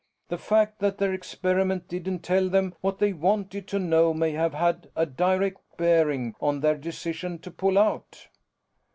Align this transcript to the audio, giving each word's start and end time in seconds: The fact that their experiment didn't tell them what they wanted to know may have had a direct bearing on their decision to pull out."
The 0.29 0.37
fact 0.39 0.79
that 0.79 0.97
their 0.97 1.13
experiment 1.13 1.87
didn't 1.87 2.23
tell 2.23 2.49
them 2.49 2.73
what 2.81 2.97
they 2.97 3.13
wanted 3.13 3.67
to 3.67 3.77
know 3.77 4.15
may 4.15 4.31
have 4.31 4.55
had 4.55 4.89
a 4.95 5.05
direct 5.05 5.61
bearing 5.77 6.33
on 6.41 6.61
their 6.61 6.75
decision 6.75 7.37
to 7.37 7.51
pull 7.51 7.77
out." 7.77 8.27